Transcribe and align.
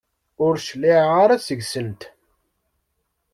Ur 0.45 0.53
cliɛeɣ 0.67 1.11
ara 1.23 1.35
seg-sent! 1.45 2.01